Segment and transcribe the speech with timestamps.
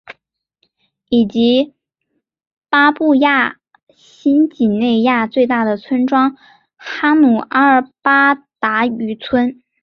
[1.09, 1.75] 以及
[2.71, 3.57] 巴布亚
[3.95, 6.35] 新几内亚最大的村庄
[6.75, 9.61] 哈努阿巴达渔村。